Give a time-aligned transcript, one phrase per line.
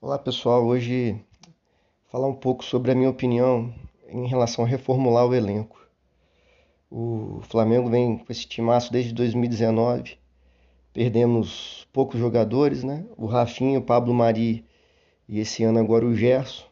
[0.00, 1.20] Olá pessoal, hoje
[2.06, 3.74] falar um pouco sobre a minha opinião
[4.06, 5.76] em relação a reformular o elenco.
[6.88, 10.16] O Flamengo vem com esse timaço desde 2019,
[10.92, 13.04] perdemos poucos jogadores, né?
[13.16, 14.64] O Rafinha, o Pablo Mari
[15.28, 16.64] e esse ano agora o Gerson.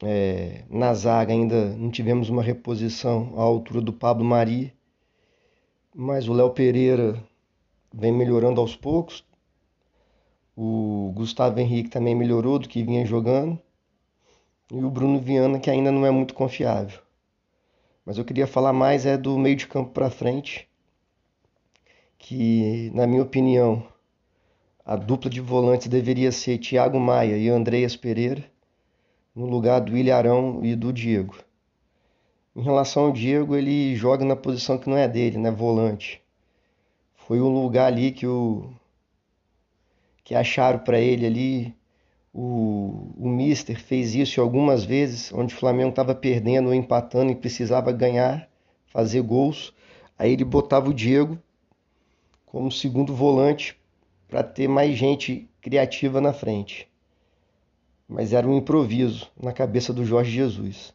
[0.00, 4.72] É, na zaga ainda não tivemos uma reposição à altura do Pablo Mari,
[5.92, 7.20] mas o Léo Pereira
[7.92, 9.24] vem melhorando aos poucos,
[10.56, 13.58] o Gustavo Henrique também melhorou do que vinha jogando.
[14.70, 17.00] E o Bruno Viana, que ainda não é muito confiável.
[18.04, 20.68] Mas eu queria falar mais é do meio de campo para frente,
[22.18, 23.86] que na minha opinião,
[24.84, 28.44] a dupla de volantes deveria ser Thiago Maia e Andreas Pereira,
[29.34, 31.36] no lugar do Ilharão e do Diego.
[32.54, 36.22] Em relação ao Diego, ele joga na posição que não é dele, né, volante.
[37.16, 38.70] Foi o lugar ali que o
[40.24, 41.76] que acharam para ele ali.
[42.32, 47.36] O, o Mister fez isso algumas vezes, onde o Flamengo estava perdendo ou empatando e
[47.36, 48.48] precisava ganhar,
[48.86, 49.72] fazer gols.
[50.18, 51.38] Aí ele botava o Diego
[52.46, 53.78] como segundo volante
[54.26, 56.88] para ter mais gente criativa na frente.
[58.08, 60.92] Mas era um improviso na cabeça do Jorge Jesus.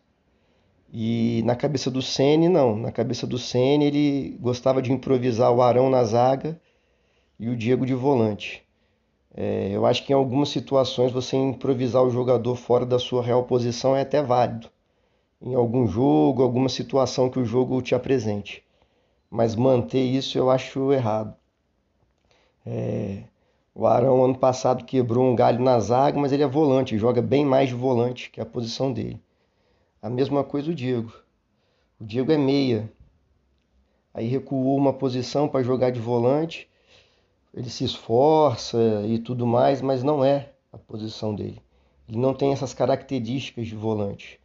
[0.92, 5.62] E na cabeça do Ceni não, na cabeça do Ceni ele gostava de improvisar o
[5.62, 6.60] Arão na zaga
[7.40, 8.68] e o Diego de volante.
[9.36, 13.44] É, eu acho que em algumas situações você improvisar o jogador fora da sua real
[13.44, 14.70] posição é até válido.
[15.42, 18.64] Em algum jogo, alguma situação que o jogo te apresente.
[19.30, 21.36] Mas manter isso eu acho errado.
[22.66, 23.24] É,
[23.74, 27.46] o Arão ano passado quebrou um galho na zaga, mas ele é volante, joga bem
[27.46, 29.22] mais de volante que a posição dele.
[30.02, 31.14] A mesma coisa o Diego.
[32.00, 32.92] O Diego é meia.
[34.14, 36.68] Aí recuou uma posição para jogar de volante
[37.54, 41.62] ele se esforça e tudo mais, mas não é a posição dele.
[42.08, 44.40] Ele não tem essas características de volante,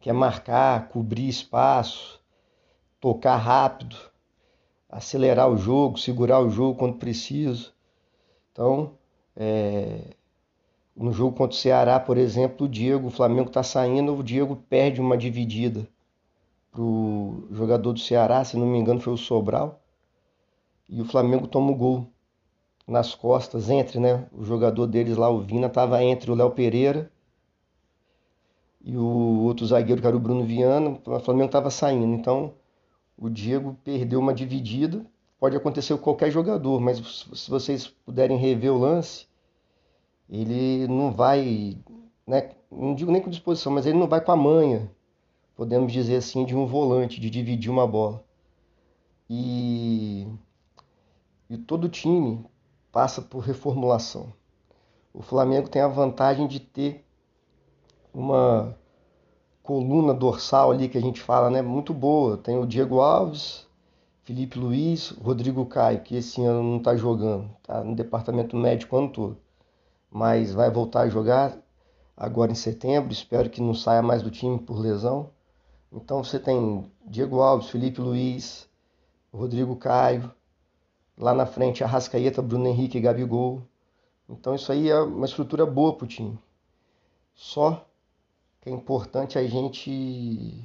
[0.00, 2.20] que é marcar, cobrir espaço,
[3.00, 3.96] tocar rápido,
[4.88, 7.72] acelerar o jogo, segurar o jogo quando preciso.
[8.52, 8.92] Então,
[9.36, 10.14] é...
[10.96, 14.56] no jogo contra o Ceará, por exemplo, o Diego, o Flamengo está saindo, o Diego
[14.68, 15.88] perde uma dividida
[16.70, 19.80] para o jogador do Ceará, se não me engano foi o Sobral,
[20.88, 22.12] e o Flamengo toma o gol
[22.88, 24.26] nas costas, entre, né?
[24.32, 27.12] O jogador deles lá, o Vina, estava entre o Léo Pereira
[28.82, 30.98] e o outro zagueiro, que era o Bruno Viana.
[31.04, 32.14] O Flamengo estava saindo.
[32.14, 32.54] Então,
[33.18, 35.04] o Diego perdeu uma dividida.
[35.38, 36.98] Pode acontecer com qualquer jogador, mas
[37.34, 39.26] se vocês puderem rever o lance,
[40.28, 41.76] ele não vai,
[42.26, 42.50] né?
[42.70, 44.90] Não digo nem com disposição, mas ele não vai com a manha,
[45.54, 48.24] podemos dizer assim, de um volante, de dividir uma bola.
[49.30, 50.26] E,
[51.48, 52.44] e todo time
[52.98, 54.32] passa por reformulação.
[55.14, 57.06] O Flamengo tem a vantagem de ter
[58.12, 58.76] uma
[59.62, 62.36] coluna dorsal ali que a gente fala, né, muito boa.
[62.36, 63.68] Tem o Diego Alves,
[64.24, 68.98] Felipe Luiz, Rodrigo Caio, que esse ano não está jogando, tá no departamento médico o
[68.98, 69.38] ano todo,
[70.10, 71.56] mas vai voltar a jogar
[72.16, 73.12] agora em setembro.
[73.12, 75.30] Espero que não saia mais do time por lesão.
[75.92, 78.68] Então você tem Diego Alves, Felipe Luiz,
[79.32, 80.32] Rodrigo Caio,
[81.18, 83.62] Lá na frente, Arrascaeta, Bruno Henrique e Gabigol.
[84.28, 86.38] Então isso aí é uma estrutura boa para o time.
[87.34, 87.84] Só
[88.60, 90.64] que é importante a gente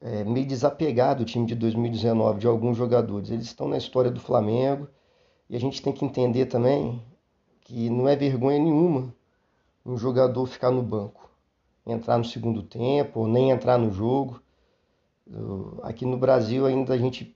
[0.00, 3.30] é, meio desapegar do time de 2019, de alguns jogadores.
[3.30, 4.86] Eles estão na história do Flamengo
[5.48, 7.02] e a gente tem que entender também
[7.62, 9.14] que não é vergonha nenhuma
[9.84, 11.30] um jogador ficar no banco,
[11.86, 14.42] entrar no segundo tempo ou nem entrar no jogo.
[15.82, 17.34] Aqui no Brasil ainda a gente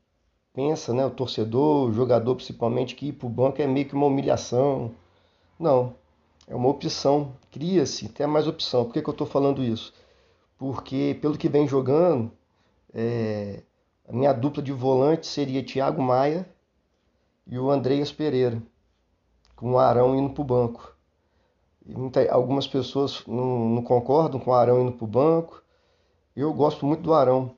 [0.58, 3.94] pensa, né, o torcedor, o jogador principalmente, que ir para o banco é meio que
[3.94, 4.90] uma humilhação.
[5.56, 5.94] Não,
[6.48, 8.84] é uma opção, cria-se até mais opção.
[8.84, 9.94] Por que, que eu estou falando isso?
[10.58, 12.32] Porque pelo que vem jogando,
[12.92, 13.62] é,
[14.08, 16.44] a minha dupla de volante seria Thiago Maia
[17.46, 18.60] e o Andreas Pereira,
[19.54, 20.92] com o Arão indo para o banco.
[21.86, 25.62] Muita, algumas pessoas não, não concordam com o Arão indo para o banco.
[26.34, 27.52] Eu gosto muito do Arão.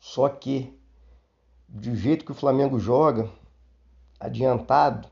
[0.00, 0.79] Só que
[1.72, 3.30] do jeito que o Flamengo joga,
[4.18, 5.08] adiantado,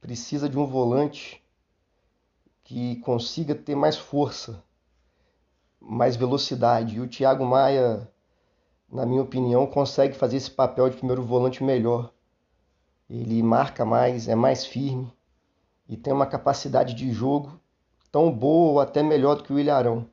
[0.00, 1.40] precisa de um volante
[2.64, 4.62] que consiga ter mais força,
[5.80, 6.96] mais velocidade.
[6.96, 8.10] E o Thiago Maia,
[8.90, 12.12] na minha opinião, consegue fazer esse papel de primeiro volante melhor.
[13.08, 15.12] Ele marca mais, é mais firme
[15.88, 17.60] e tem uma capacidade de jogo
[18.10, 20.06] tão boa ou até melhor do que o Ilharão.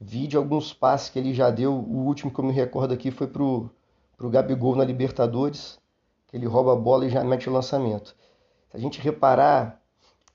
[0.00, 3.12] Vi de alguns passes que ele já deu, o último que eu me recordo aqui
[3.12, 3.70] foi pro
[4.16, 5.78] para o Gabigol na Libertadores,
[6.26, 8.14] que ele rouba a bola e já mete o lançamento.
[8.70, 9.80] Se a gente reparar,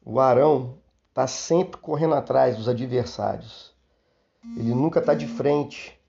[0.05, 0.77] O Arão
[1.09, 3.73] está sempre correndo atrás dos adversários.
[4.55, 5.99] Ele nunca está de frente.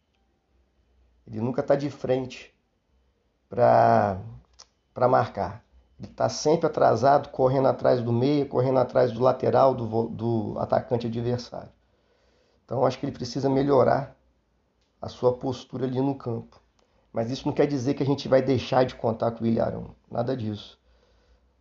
[1.27, 2.55] Ele nunca está de frente
[3.49, 4.19] para
[5.09, 5.65] marcar.
[5.99, 11.07] Ele está sempre atrasado, correndo atrás do meio, correndo atrás do lateral, do, do atacante
[11.09, 11.71] adversário.
[12.65, 14.17] Então acho que ele precisa melhorar
[15.03, 16.60] a sua postura ali no campo.
[17.13, 19.95] Mas isso não quer dizer que a gente vai deixar de contar com o Ilharão.
[20.11, 20.79] Nada disso.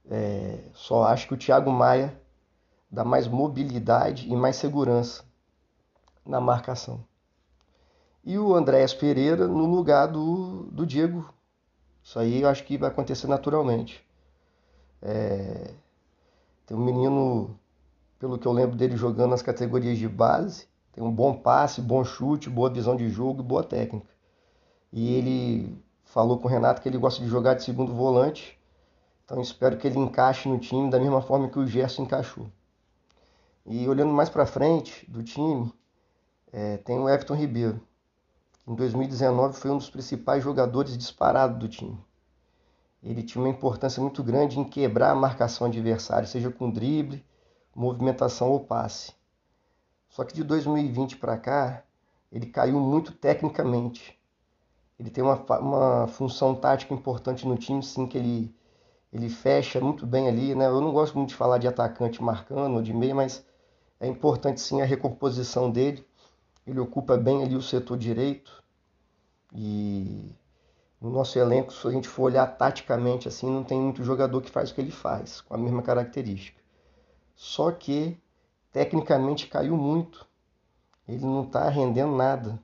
[0.09, 2.19] É, só acho que o Thiago Maia
[2.89, 5.23] dá mais mobilidade e mais segurança
[6.25, 7.03] na marcação.
[8.23, 11.33] E o Andréas Pereira no lugar do, do Diego.
[12.03, 14.05] Isso aí eu acho que vai acontecer naturalmente.
[15.01, 15.73] É,
[16.65, 17.57] tem um menino,
[18.19, 22.03] pelo que eu lembro dele jogando nas categorias de base, tem um bom passe, bom
[22.03, 24.05] chute, boa visão de jogo e boa técnica.
[24.91, 28.59] E ele falou com o Renato que ele gosta de jogar de segundo volante.
[29.25, 32.47] Então espero que ele encaixe no time da mesma forma que o Gerson encaixou.
[33.65, 35.71] E olhando mais para frente do time,
[36.51, 37.79] é, tem o Everton Ribeiro,
[38.63, 41.97] que em 2019 foi um dos principais jogadores disparados do time
[43.01, 47.25] ele tinha uma importância muito grande em quebrar a marcação adversária, seja com drible,
[47.73, 49.13] movimentação ou passe.
[50.09, 51.83] Só que de 2020 para cá,
[52.31, 54.18] ele caiu muito tecnicamente.
[54.99, 58.53] Ele tem uma, uma função tática importante no time, sim, que ele,
[59.13, 60.53] ele fecha muito bem ali.
[60.53, 60.65] Né?
[60.65, 63.45] Eu não gosto muito de falar de atacante marcando ou de meia, mas
[63.99, 66.05] é importante sim a recomposição dele.
[66.67, 68.63] Ele ocupa bem ali o setor direito
[69.53, 70.31] e
[71.01, 74.51] no nosso elenco, se a gente for olhar taticamente assim, não tem muito jogador que
[74.51, 76.59] faz o que ele faz, com a mesma característica.
[77.35, 78.19] Só que
[78.71, 80.27] tecnicamente caiu muito.
[81.07, 82.61] Ele não está rendendo nada.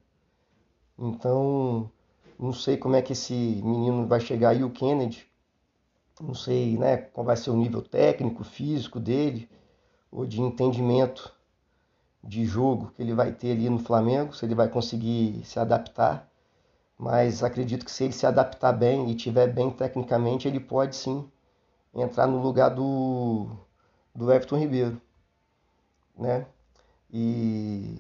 [1.00, 1.90] Então,
[2.40, 5.28] não sei como é que esse menino vai chegar aí, o Kennedy.
[6.22, 9.50] Não sei né, qual vai ser o nível técnico, físico dele,
[10.12, 11.34] ou de entendimento
[12.24, 16.30] de jogo que ele vai ter ali no Flamengo, se ele vai conseguir se adaptar
[16.98, 21.30] mas acredito que se ele se adaptar bem e tiver bem tecnicamente, ele pode sim
[21.94, 23.50] entrar no lugar do,
[24.14, 25.02] do Everton Ribeiro,
[26.18, 26.46] né?
[27.12, 28.00] E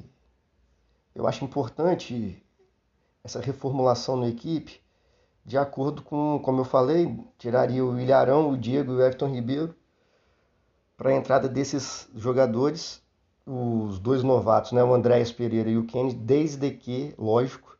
[1.13, 2.43] eu acho importante
[3.25, 4.79] essa reformulação na equipe,
[5.43, 9.75] de acordo com, como eu falei, tiraria o Ilharão, o Diego e o Everton Ribeiro
[10.95, 13.01] para a entrada desses jogadores,
[13.43, 17.75] os dois novatos, né, o Andréas Pereira e o Kenny, desde que, lógico,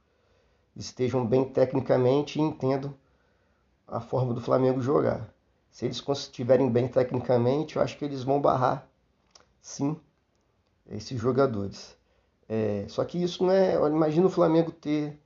[0.76, 2.94] estejam bem tecnicamente e entendam
[3.88, 5.32] a forma do Flamengo jogar.
[5.70, 8.88] Se eles estiverem bem tecnicamente, eu acho que eles vão barrar,
[9.62, 9.96] sim,
[10.90, 11.96] esses jogadores.
[12.50, 13.76] É, só que isso não é.
[13.76, 15.20] Imagina o Flamengo ter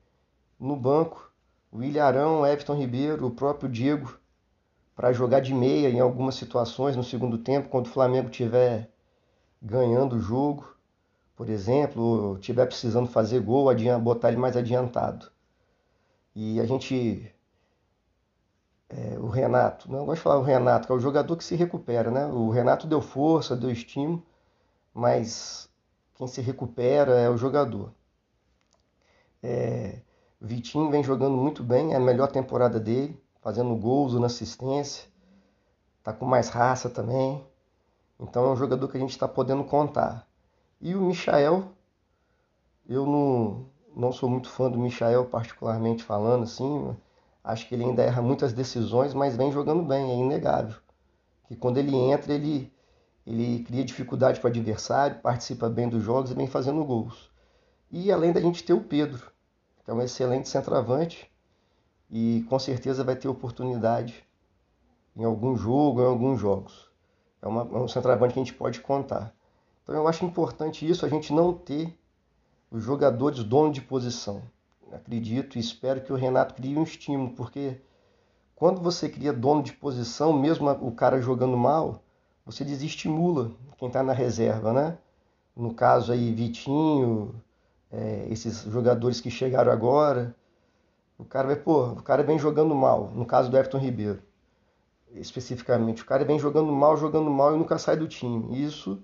[0.59, 1.29] no banco
[1.71, 4.17] o Ilharão, Everton Ribeiro, o próprio Diego,
[4.95, 8.91] para jogar de meia em algumas situações no segundo tempo, quando o Flamengo estiver
[9.61, 10.75] ganhando o jogo,
[11.35, 15.31] por exemplo, ou estiver precisando fazer gol, botar ele mais adiantado.
[16.35, 17.33] E a gente.
[18.89, 21.55] É, o Renato, não gosto de falar o Renato, que é o jogador que se
[21.55, 22.25] recupera, né?
[22.25, 24.25] O Renato deu força, deu estímulo,
[24.93, 25.69] mas
[26.15, 27.93] quem se recupera é o jogador.
[29.43, 30.01] É,
[30.41, 35.09] Vitinho vem jogando muito bem, é a melhor temporada dele, fazendo gols na assistência,
[36.01, 37.43] tá com mais raça também.
[38.17, 40.25] Então é um jogador que a gente está podendo contar.
[40.79, 41.65] E o Michael,
[42.87, 46.95] eu não, não sou muito fã do Michael, particularmente falando, assim.
[47.43, 50.75] Acho que ele ainda erra muitas decisões, mas vem jogando bem, é inegável.
[51.47, 52.71] Que quando ele entra, ele,
[53.27, 57.29] ele cria dificuldade para o adversário, participa bem dos jogos e vem fazendo gols.
[57.91, 59.31] E além da gente ter o Pedro,
[59.89, 61.29] é um excelente centroavante
[62.11, 64.23] e com certeza vai ter oportunidade
[65.15, 66.89] em algum jogo, em alguns jogos.
[67.41, 69.33] É, uma, é um centroavante que a gente pode contar.
[69.81, 71.97] Então eu acho importante isso, a gente não ter
[72.69, 74.43] os jogadores dono de posição.
[74.91, 77.81] Acredito e espero que o Renato crie um estímulo, porque
[78.55, 82.03] quando você cria dono de posição, mesmo o cara jogando mal,
[82.45, 84.97] você desestimula quem está na reserva, né?
[85.55, 87.33] No caso aí, Vitinho,
[87.91, 90.35] é, esses jogadores que chegaram agora.
[91.17, 94.21] O cara vai, pô, o cara vem jogando mal, no caso do Everton Ribeiro,
[95.13, 96.01] especificamente.
[96.01, 98.63] O cara vem jogando mal, jogando mal e nunca sai do time.
[98.63, 99.01] Isso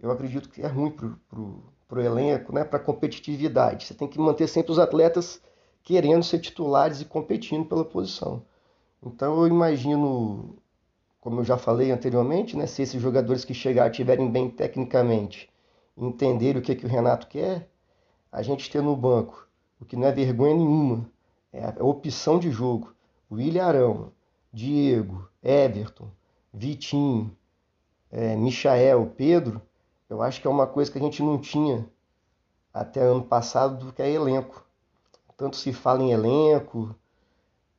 [0.00, 3.86] eu acredito que é ruim pro, pro para o elenco, né, para a competitividade.
[3.86, 5.40] Você tem que manter sempre os atletas
[5.82, 8.42] querendo ser titulares e competindo pela posição.
[9.02, 10.58] Então eu imagino,
[11.18, 15.48] como eu já falei anteriormente, né, se esses jogadores que chegarem estiverem bem tecnicamente,
[15.96, 17.70] entenderem o que, que o Renato quer,
[18.30, 19.48] a gente ter no banco,
[19.80, 21.10] o que não é vergonha nenhuma,
[21.52, 22.94] é a opção de jogo.
[23.30, 24.12] William Arão,
[24.52, 26.10] Diego, Everton,
[26.52, 27.36] Vitinho,
[28.10, 29.62] é, Michael, Pedro,
[30.08, 31.88] eu acho que é uma coisa que a gente não tinha
[32.72, 34.66] até ano passado do que é elenco.
[35.36, 36.94] Tanto se fala em elenco,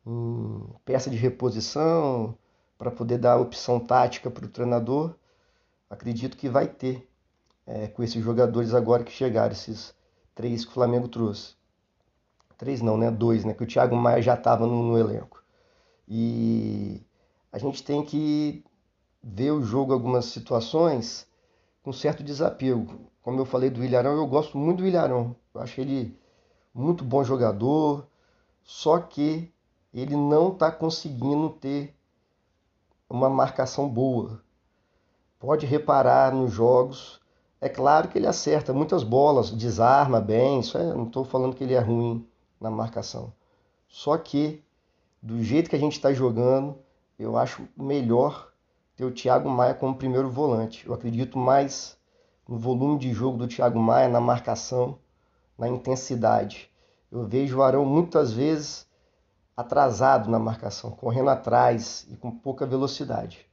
[0.06, 2.38] em peça de reposição,
[2.78, 5.14] para poder dar opção tática para o treinador.
[5.90, 7.10] Acredito que vai ter
[7.68, 9.94] é, com esses jogadores agora que chegaram, esses
[10.40, 11.54] três que o Flamengo trouxe.
[12.58, 13.12] Três não, né?
[13.12, 13.54] Dois, né?
[13.54, 15.44] Que o Thiago Maia já estava no, no elenco.
[16.08, 17.02] E
[17.52, 18.64] a gente tem que
[19.22, 21.28] ver o jogo algumas situações
[21.84, 23.10] com certo desapego.
[23.22, 25.36] Como eu falei do Ilharão, eu gosto muito do Ilharão.
[25.54, 26.18] Eu acho ele
[26.74, 28.08] muito bom jogador,
[28.64, 29.52] só que
[29.94, 31.94] ele não está conseguindo ter
[33.10, 34.42] uma marcação boa.
[35.38, 37.19] Pode reparar nos jogos.
[37.62, 40.60] É claro que ele acerta muitas bolas, desarma bem.
[40.60, 42.26] Isso é, não estou falando que ele é ruim
[42.60, 43.34] na marcação.
[43.88, 44.64] Só que,
[45.22, 46.78] do jeito que a gente está jogando,
[47.18, 48.50] eu acho melhor
[48.96, 50.86] ter o Thiago Maia como primeiro volante.
[50.88, 51.98] Eu acredito mais
[52.48, 54.98] no volume de jogo do Thiago Maia, na marcação,
[55.58, 56.72] na intensidade.
[57.12, 58.88] Eu vejo o Arão muitas vezes
[59.56, 63.46] atrasado na marcação, correndo atrás e com pouca velocidade.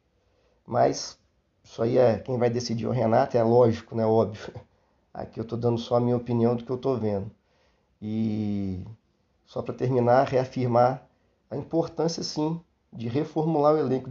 [0.64, 1.18] Mas
[1.66, 4.06] isso aí é quem vai decidir o Renato, é lógico, né?
[4.06, 4.54] Óbvio.
[5.12, 7.28] Aqui eu estou dando só a minha opinião do que eu estou vendo.
[8.00, 8.86] E
[9.44, 11.04] só para terminar, reafirmar
[11.50, 12.60] a importância, sim,
[12.92, 14.08] de reformular o elenco.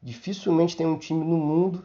[0.00, 1.84] Dificilmente tem um time no mundo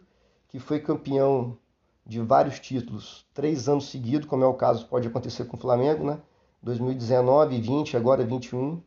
[0.50, 1.58] que foi campeão
[2.06, 6.06] de vários títulos três anos seguidos, como é o caso, pode acontecer com o Flamengo,
[6.06, 6.20] né?
[6.62, 8.80] 2019, 20, agora 21.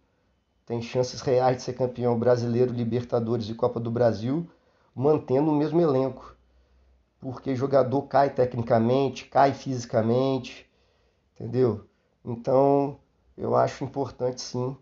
[0.65, 4.49] Tem chances reais de ser campeão brasileiro, Libertadores e Copa do Brasil,
[5.01, 6.37] mantendo o mesmo elenco.
[7.19, 10.71] Porque jogador cai tecnicamente, cai fisicamente,
[11.35, 11.87] entendeu?
[12.23, 12.99] Então,
[13.37, 14.77] eu acho importante sim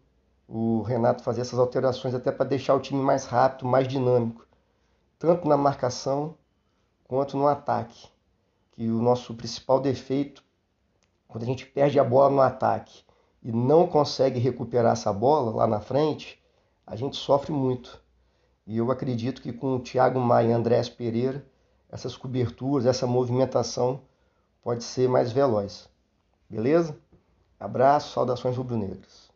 [0.49, 4.45] o Renato fazer essas alterações até para deixar o time mais rápido, mais dinâmico,
[5.19, 6.35] tanto na marcação
[7.05, 8.09] quanto no ataque.
[8.73, 10.43] Que o nosso principal defeito,
[11.29, 13.05] quando a gente perde a bola no ataque
[13.43, 16.43] e não consegue recuperar essa bola lá na frente,
[16.87, 18.03] a gente sofre muito.
[18.69, 21.43] E eu acredito que com o Thiago Maia e Andrés Pereira,
[21.91, 24.03] essas coberturas, essa movimentação
[24.63, 25.89] pode ser mais veloz.
[26.51, 26.95] Beleza?
[27.59, 29.28] Abraço, saudações rubro-negras.